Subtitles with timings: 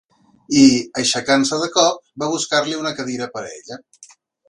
[0.61, 0.63] I,
[1.01, 3.83] aixecant-se de cop, va buscar-li una cadira per a ella.